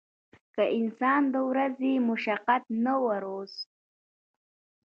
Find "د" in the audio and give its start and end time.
1.33-1.35, 1.99-2.03